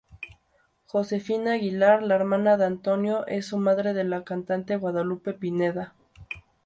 Josefina 0.87 1.53
Aguilar, 1.53 2.01
la 2.01 2.15
hermana 2.15 2.57
de 2.57 2.65
Antonio, 2.65 3.27
es 3.27 3.53
madre 3.53 3.93
de 3.93 4.03
la 4.03 4.23
cantante 4.23 4.75
Guadalupe 4.75 5.33
Pineda. 5.35 5.93